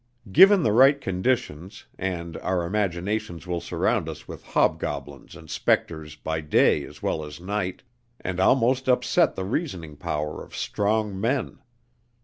[0.31, 6.41] Given the right conditions, and our imaginations will surround us with hobgoblins and spectres by
[6.41, 7.83] day as well as night,
[8.19, 11.59] and almost upset the reasoning power of strong men.